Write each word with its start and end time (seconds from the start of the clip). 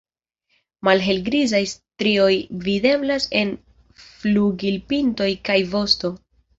Malhelgrizaj 0.87 1.61
strioj 1.73 2.31
videblas 2.65 3.31
en 3.45 3.55
flugilpintoj 4.09 5.33
kaj 5.49 5.63
vosto. 5.79 6.17